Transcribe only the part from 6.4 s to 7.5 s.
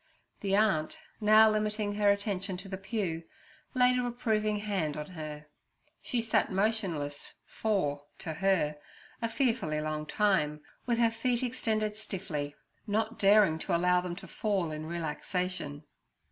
motionless